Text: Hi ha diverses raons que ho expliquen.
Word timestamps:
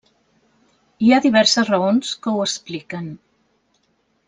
Hi 1.07 1.11
ha 1.11 1.19
diverses 1.25 1.69
raons 1.73 2.15
que 2.25 2.33
ho 2.33 2.41
expliquen. 2.47 3.13